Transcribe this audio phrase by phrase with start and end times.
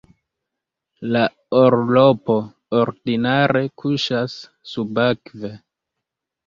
[1.15, 1.21] La
[1.59, 2.39] orlopo
[2.81, 4.43] ordinare kuŝas
[4.75, 5.57] subakve.